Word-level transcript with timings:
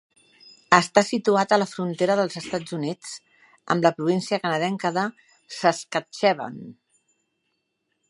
Està 0.77 1.03
situat 1.09 1.53
a 1.53 1.59
la 1.59 1.67
frontera 1.73 2.15
dels 2.21 2.39
Estats 2.41 2.77
Units 2.79 3.13
amb 3.75 3.87
la 3.89 3.93
província 4.01 4.43
canadenca 4.47 4.95
de 4.99 5.07
Saskatchewan. 5.61 6.61